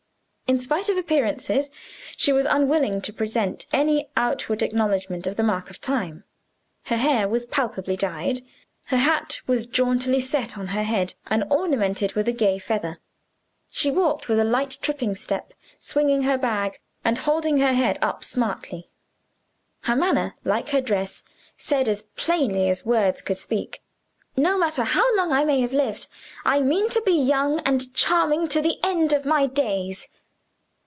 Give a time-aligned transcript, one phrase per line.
[0.51, 1.69] In spite of appearances,
[2.17, 6.25] she was unwilling to present any outward acknowledgment of the march of time.
[6.83, 8.41] Her hair was palpably dyed
[8.87, 12.97] her hat was jauntily set on her head, and ornamented with a gay feather.
[13.69, 18.21] She walked with a light tripping step, swinging her bag, and holding her head up
[18.21, 18.91] smartly.
[19.83, 21.23] Her manner, like her dress,
[21.55, 23.81] said as plainly as words could speak,
[24.35, 26.09] "No matter how long I may have lived,
[26.43, 30.09] I mean to be young and charming to the end of my days."